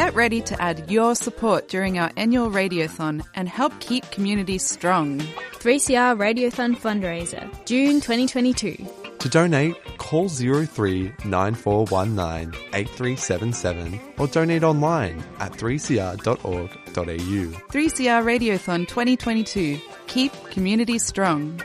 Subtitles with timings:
[0.00, 5.18] Get ready to add your support during our annual Radiothon and help keep communities strong.
[5.18, 8.78] 3CR Radiothon fundraiser, June 2022.
[9.18, 17.02] To donate, call 03 9419 8377 or donate online at 3cr.org.au.
[17.68, 19.78] 3CR Radiothon 2022.
[20.06, 21.60] Keep communities strong.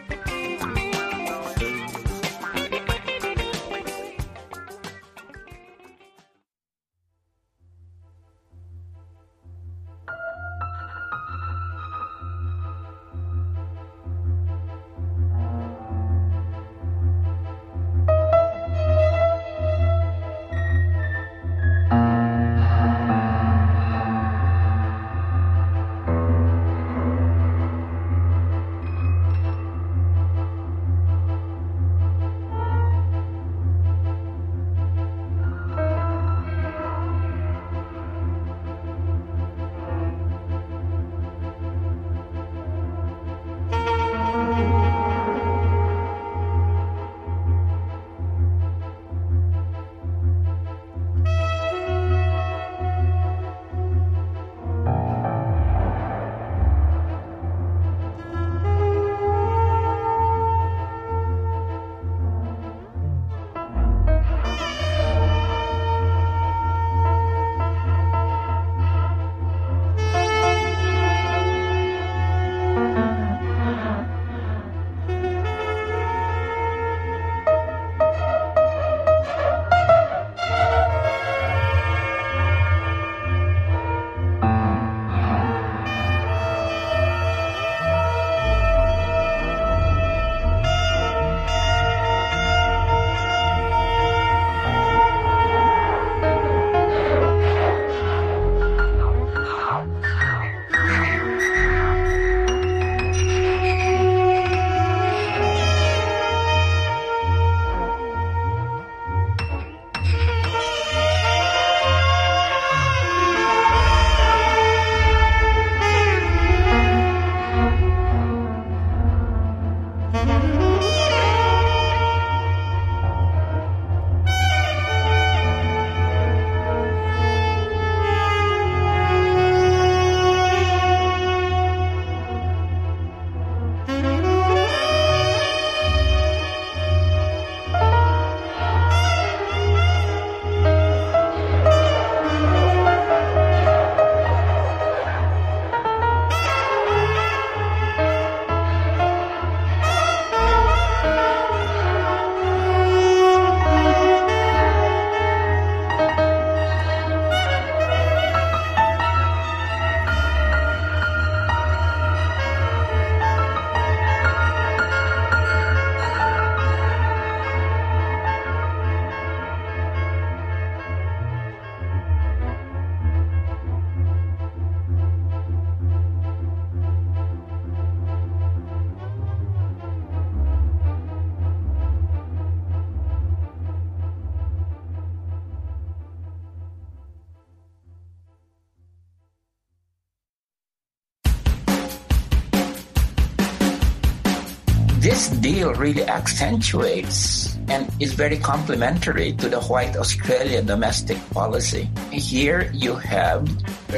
[195.65, 201.89] Deal really accentuates and is very complementary to the white Australia domestic policy.
[202.12, 203.50] Here you have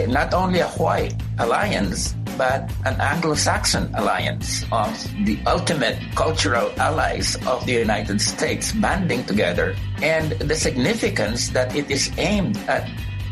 [0.07, 4.93] not only a white alliance, but an Anglo-Saxon alliance of
[5.25, 11.89] the ultimate cultural allies of the United States banding together and the significance that it
[11.91, 12.87] is aimed at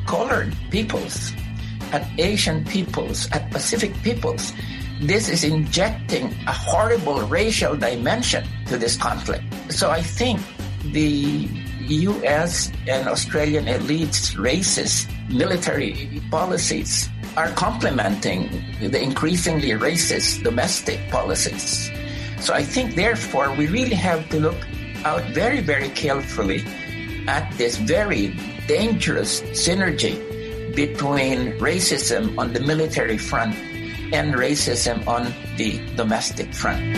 [0.08, 1.32] colored peoples,
[1.94, 4.52] at Asian peoples, at Pacific peoples
[5.02, 9.44] this is injecting a horrible racial dimension to this conflict.
[9.70, 10.40] So I think
[10.92, 11.50] the
[11.88, 18.50] US and Australian elites' racist military policies are complementing
[18.80, 21.92] the increasingly racist domestic policies.
[22.40, 24.58] So I think, therefore, we really have to look
[25.04, 26.64] out very, very carefully
[27.28, 28.38] at this very
[28.68, 30.16] dangerous synergy
[30.76, 33.56] between racism on the military front
[34.14, 36.96] and racism on the domestic front.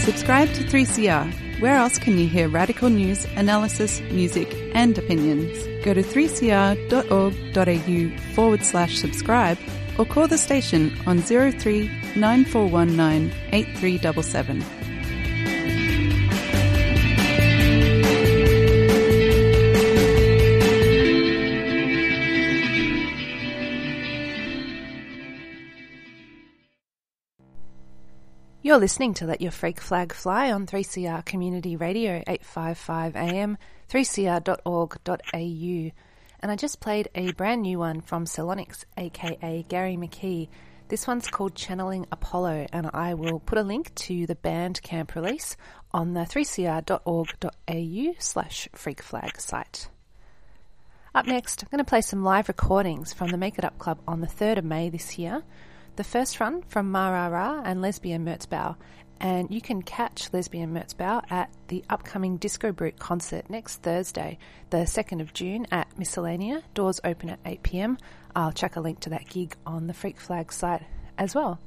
[0.00, 1.60] Subscribe to 3CR.
[1.60, 5.56] Where else can you hear radical news, analysis, music, and opinions?
[5.84, 9.58] Go to 3cr.org.au forward slash subscribe
[9.98, 13.30] or call the station on 03 9419
[28.72, 33.58] You're listening to Let Your Freak Flag Fly on 3CR Community Radio 855 AM,
[33.90, 35.92] 3cr.org.au.
[36.40, 40.48] And I just played a brand new one from Salonix, aka Gary McKee.
[40.88, 45.54] This one's called Channeling Apollo, and I will put a link to the Bandcamp release
[45.92, 49.90] on the 3cr.org.au slash freakflag site.
[51.14, 53.98] Up next, I'm going to play some live recordings from the Make It Up Club
[54.08, 55.42] on the 3rd of May this year.
[55.96, 58.76] The first run from Mara Ra and Lesbian Merzbow,
[59.20, 64.38] and you can catch Lesbian Merzbow at the upcoming Disco Brute concert next Thursday,
[64.70, 66.62] the 2nd of June at Miscellania.
[66.72, 67.98] Doors open at 8pm.
[68.34, 70.82] I'll chuck a link to that gig on the Freak Flag site
[71.18, 71.60] as well.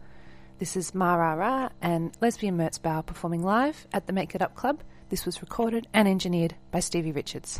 [0.57, 4.81] This is Mara Ra and Lesbian Merzbow performing live at the Make It Up Club.
[5.10, 7.60] This was recorded and engineered by Stevie Richards.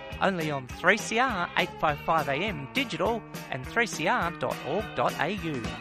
[0.21, 5.80] only on 3CR 855am digital and 3cr.org.au.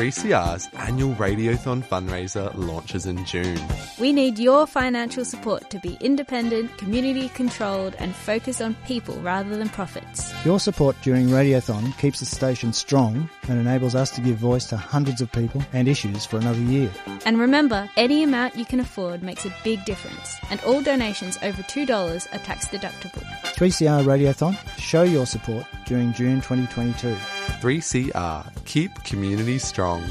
[0.00, 3.60] 3CR's annual Radiothon fundraiser launches in June.
[3.98, 9.54] We need your financial support to be independent, community controlled, and focused on people rather
[9.58, 10.32] than profits.
[10.42, 14.78] Your support during Radiothon keeps the station strong and enables us to give voice to
[14.78, 16.90] hundreds of people and issues for another year.
[17.26, 21.60] And remember, any amount you can afford makes a big difference, and all donations over
[21.64, 23.22] $2 are tax deductible.
[23.52, 27.14] 3CR Radiothon, show your support during June 2022.
[27.60, 30.02] 3CR, keep community strong.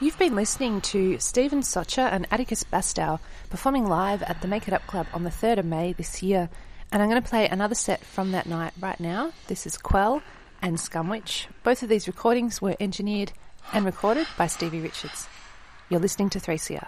[0.00, 3.18] You've been listening to Stephen Socher and Atticus Bastow
[3.50, 6.48] performing live at the Make It Up Club on the 3rd of May this year.
[6.90, 9.32] And I'm going to play another set from that night right now.
[9.48, 10.22] This is Quell
[10.62, 11.46] and Scumwitch.
[11.64, 13.32] Both of these recordings were engineered
[13.72, 15.28] and recorded by Stevie Richards.
[15.88, 16.86] You're listening to 3CR.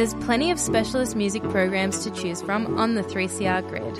[0.00, 3.98] There's plenty of specialist music programs to choose from on the 3CR grid.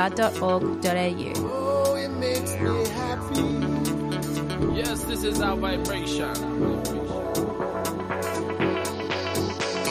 [4.75, 6.33] Yes, this is our vibration.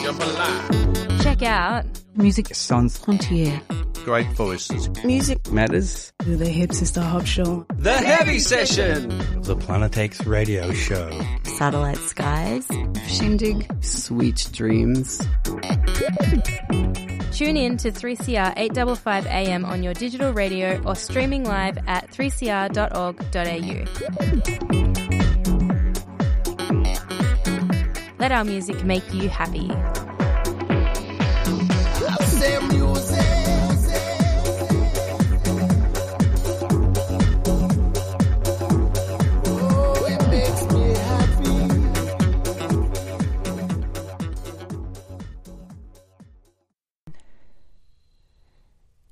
[0.03, 1.21] Jump alive.
[1.21, 1.85] Check out
[2.17, 3.72] Music Sans Frontières.
[4.03, 4.89] Great voices.
[5.05, 6.11] Music Matters.
[6.19, 7.65] The Hip Sister Hop Show.
[7.75, 9.41] The Heavy Session.
[9.43, 11.09] The Planet X Radio Show.
[11.43, 12.67] Satellite Skies.
[13.07, 13.65] Shindig.
[13.81, 15.21] Sweet Dreams.
[17.31, 22.83] Tune in to 3CR 855 AM on your digital radio or streaming live at 3cr.org.au.
[28.19, 29.71] Let our music make you happy.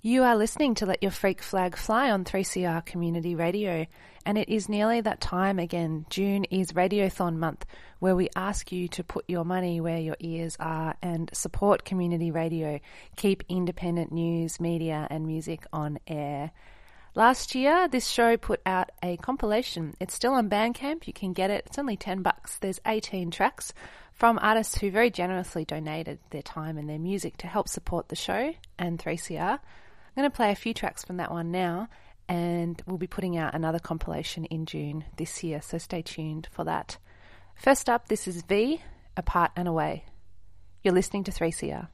[0.03, 3.85] You are listening to Let Your Freak Flag Fly on 3CR Community Radio,
[4.25, 6.07] and it is nearly that time again.
[6.09, 7.67] June is Radiothon month,
[7.99, 12.31] where we ask you to put your money where your ears are and support community
[12.31, 12.79] radio,
[13.15, 16.49] keep independent news, media, and music on air.
[17.13, 19.93] Last year, this show put out a compilation.
[19.99, 21.05] It's still on Bandcamp.
[21.05, 21.65] You can get it.
[21.67, 22.57] It's only 10 bucks.
[22.57, 23.71] There's 18 tracks
[24.13, 28.15] from artists who very generously donated their time and their music to help support the
[28.15, 29.59] show and 3CR.
[30.15, 31.87] I'm going to play a few tracks from that one now,
[32.27, 36.65] and we'll be putting out another compilation in June this year, so stay tuned for
[36.65, 36.97] that.
[37.55, 38.81] First up, this is V,
[39.15, 40.03] Apart and Away.
[40.83, 41.87] You're listening to 3CR.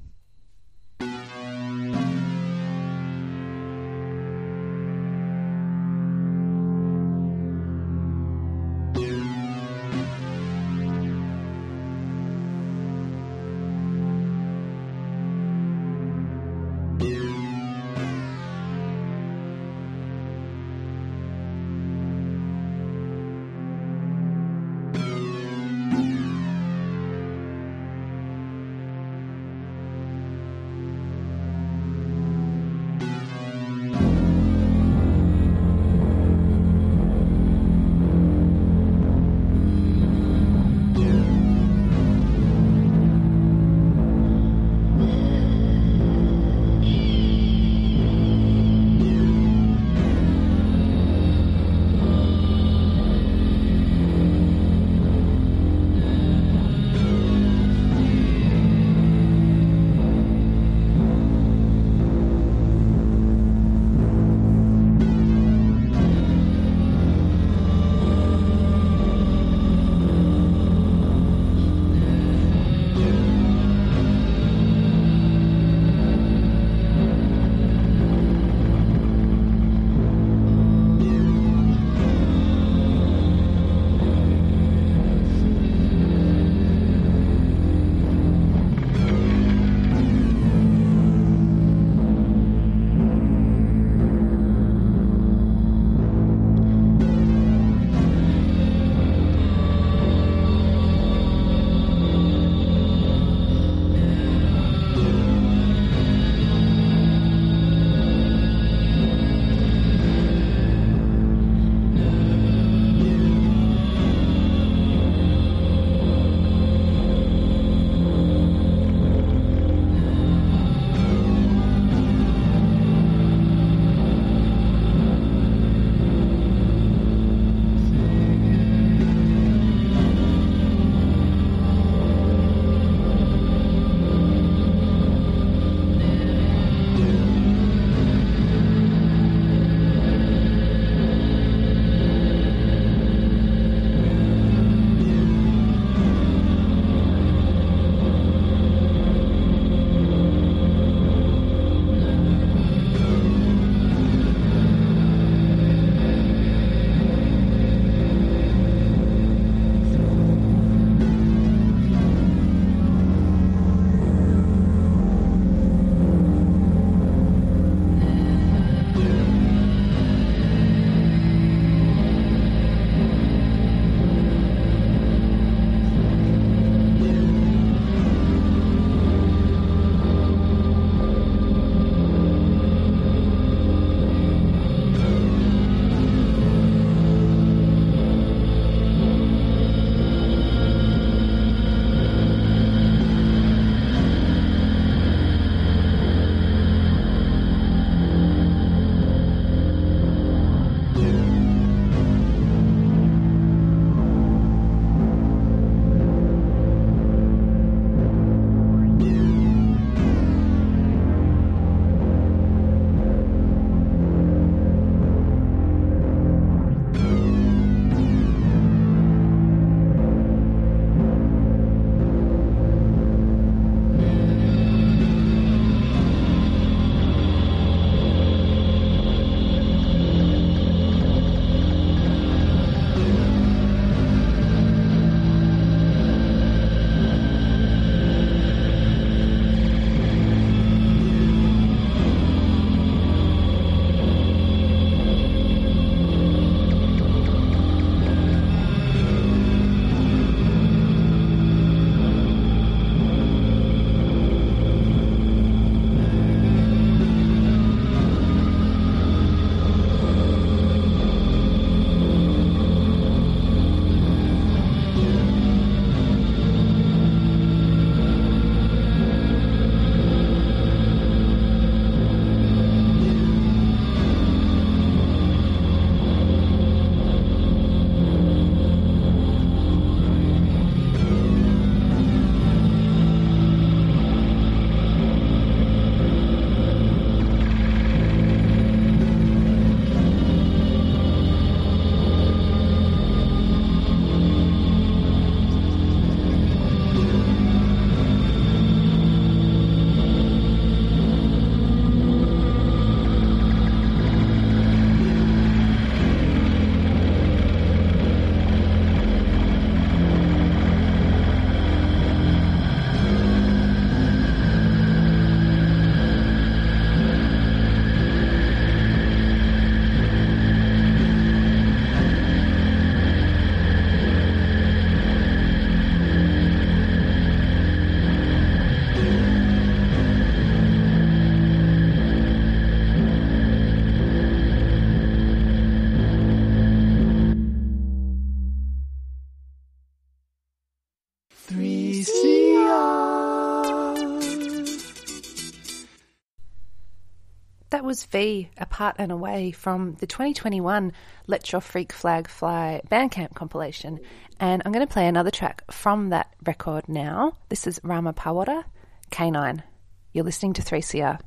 [347.87, 350.91] Was V, Apart and Away from the 2021
[351.25, 354.01] Let Your Freak Flag Fly Bandcamp compilation.
[354.41, 357.37] And I'm going to play another track from that record now.
[357.47, 358.65] This is Rama Pawara,
[359.09, 359.63] K9.
[360.11, 361.21] You're listening to 3CR.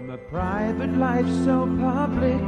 [0.00, 2.40] From a private life so public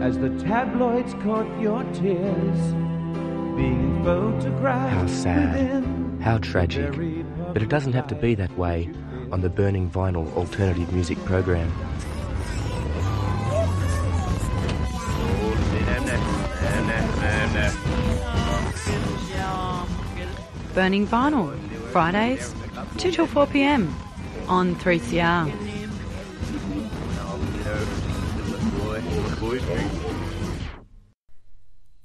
[0.00, 2.58] as the tabloids caught your tears,
[3.54, 4.94] being photographed.
[4.94, 5.84] How sad.
[6.22, 6.92] How tragic.
[7.52, 8.90] But it doesn't have to be that way
[9.32, 11.70] on the Burning Vinyl alternative music program.
[20.72, 21.54] Burning Vinyl,
[21.92, 22.54] Fridays,
[22.96, 23.94] 2 till 4 pm
[24.48, 25.65] on 3CR.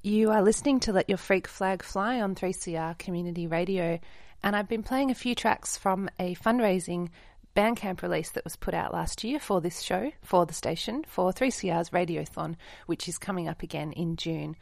[0.04, 4.00] You are listening to Let Your Freak Flag Fly on 3CR Community Radio,
[4.42, 7.10] and I've been playing a few tracks from a fundraising
[7.56, 11.32] Bandcamp release that was put out last year for this show, for the station, for
[11.32, 12.56] 3CR's Radiothon,
[12.86, 14.56] which is coming up again in June.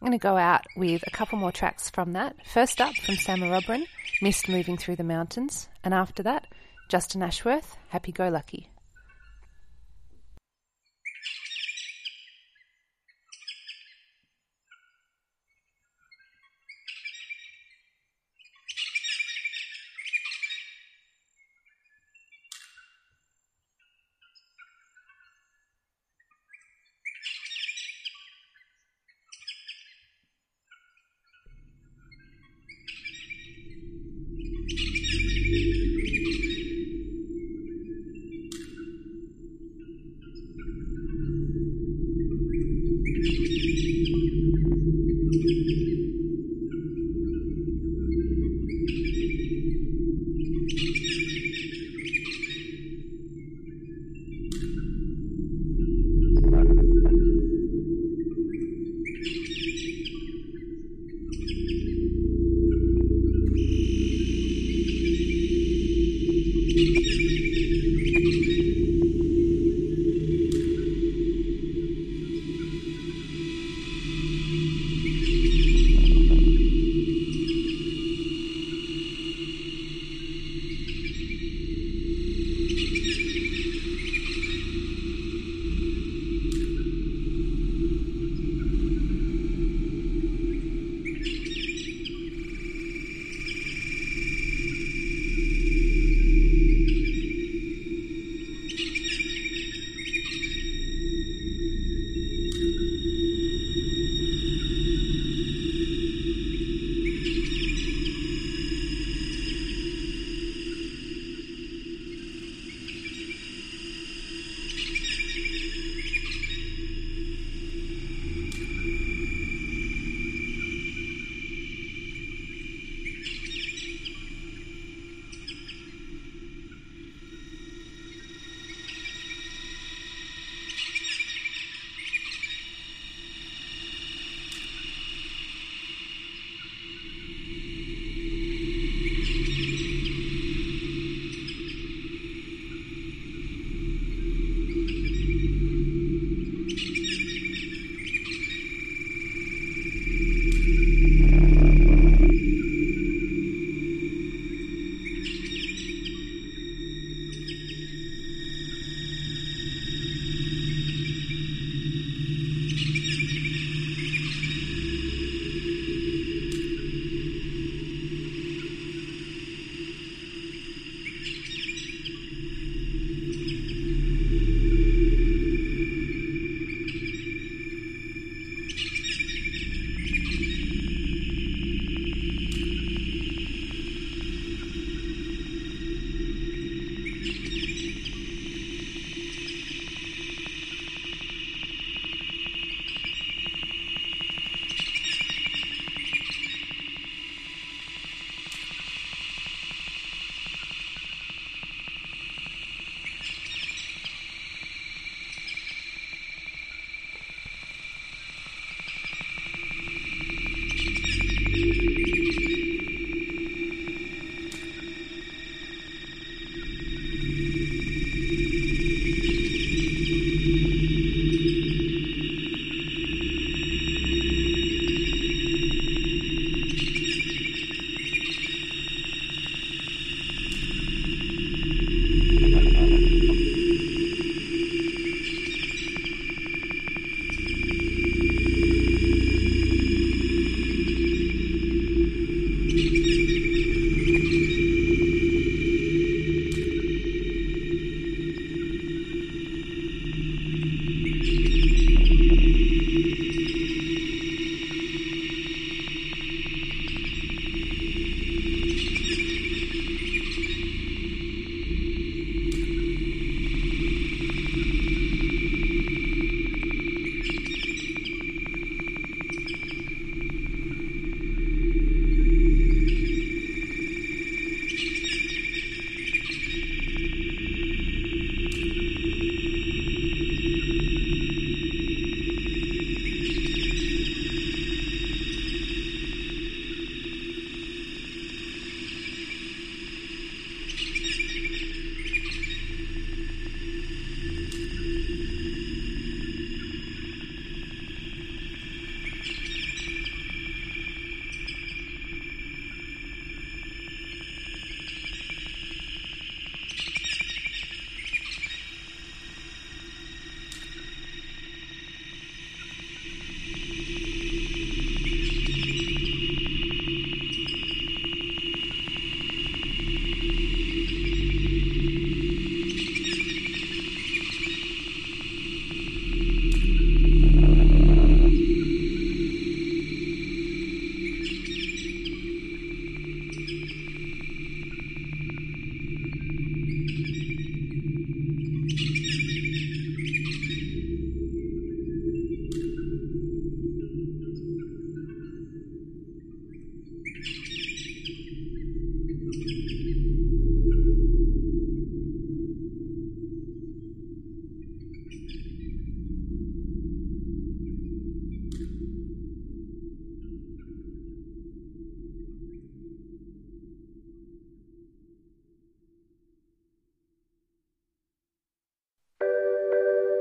[0.00, 2.36] I'm going to go out with a couple more tracks from that.
[2.46, 3.84] First up from Samarobran,
[4.22, 6.46] Mist Moving Through the Mountains, and after that,
[6.88, 8.68] Justin Ashworth, Happy Go Lucky.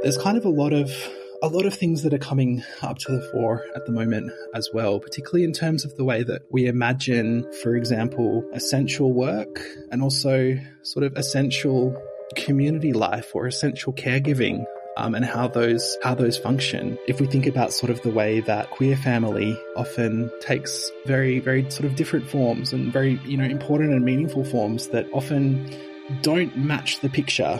[0.05, 0.91] There's kind of a lot of
[1.41, 4.69] a lot of things that are coming up to the fore at the moment as
[4.71, 9.59] well, particularly in terms of the way that we imagine, for example, essential work
[9.91, 11.99] and also sort of essential
[12.35, 14.63] community life or essential caregiving
[14.95, 16.99] um, and how those how those function.
[17.07, 21.67] If we think about sort of the way that queer family often takes very very
[21.71, 25.67] sort of different forms and very you know important and meaningful forms that often
[26.21, 27.59] don't match the picture